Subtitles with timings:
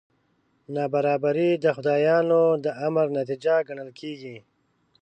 [0.73, 4.37] نابرابري د خدایانو د امر نتیجه ګڼل کېږي.